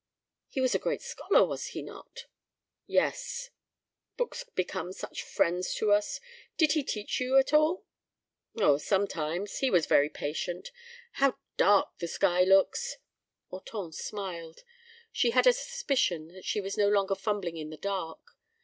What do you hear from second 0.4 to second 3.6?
"He was a great scholar, was he not?" "Yes."